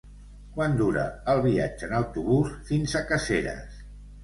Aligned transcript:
Quant 0.53 0.71
dura 0.79 1.03
el 1.35 1.43
viatge 1.43 1.87
en 1.91 1.95
autobús 1.99 2.59
fins 2.73 2.99
a 3.03 3.05
Caseres? 3.13 3.81